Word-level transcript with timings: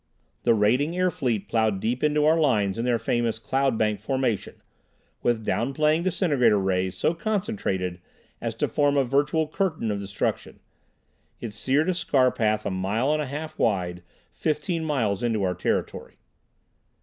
The 0.41 0.55
raiding 0.55 0.97
air 0.97 1.11
fleet 1.11 1.47
ploughed 1.47 1.79
deep 1.79 2.03
into 2.03 2.25
our 2.25 2.39
lines 2.39 2.79
in 2.79 2.85
their 2.85 2.97
famous 2.97 3.37
"cloud 3.37 3.77
bank" 3.77 3.99
formation, 3.99 4.55
with 5.21 5.45
down 5.45 5.75
playing 5.75 6.01
disintegrator 6.01 6.57
rays 6.57 6.97
so 6.97 7.13
concentrated 7.13 8.01
as 8.41 8.55
to 8.55 8.67
form 8.67 8.97
a 8.97 9.03
virtual 9.03 9.47
curtain 9.47 9.91
of 9.91 9.99
destruction. 9.99 10.59
It 11.39 11.53
seared 11.53 11.87
a 11.87 11.93
scar 11.93 12.31
path 12.31 12.65
a 12.65 12.71
mile 12.71 13.13
and 13.13 13.21
a 13.21 13.27
half 13.27 13.59
wide 13.59 14.01
fifteen 14.31 14.83
miles 14.83 15.21
into 15.21 15.43
our 15.43 15.53
territory. 15.53 16.17